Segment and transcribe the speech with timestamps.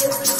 [0.00, 0.39] Спасибо.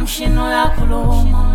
[0.00, 1.49] Amshino yakuluma